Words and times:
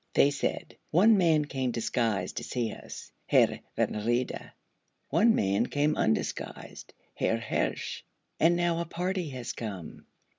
They 0.15 0.31
said, 0.31 0.77
'One 0.89 1.15
man 1.19 1.45
came 1.45 1.69
disguised 1.69 2.37
to 2.37 2.43
see 2.43 2.71
us 2.71 3.11
(Herr 3.27 3.59
von 3.75 3.93
Wrede), 4.03 4.51
one 5.11 5.35
man 5.35 5.67
came 5.67 5.95
undisguised 5.95 6.95
(Herr 7.13 7.37
Hirsch), 7.37 8.01
and 8.39 8.55
now 8.55 8.79
a 8.81 8.85
party 8.85 9.29
has 9.29 9.53
come. 9.53 10.07